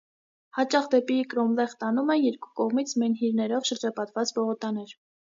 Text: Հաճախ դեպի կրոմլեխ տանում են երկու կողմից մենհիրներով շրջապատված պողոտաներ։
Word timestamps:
Հաճախ 0.59 0.85
դեպի 0.93 1.17
կրոմլեխ 1.33 1.75
տանում 1.83 2.09
են 2.13 2.21
երկու 2.27 2.49
կողմից 2.59 2.93
մենհիրներով 3.03 3.69
շրջապատված 3.71 4.33
պողոտաներ։ 4.39 4.97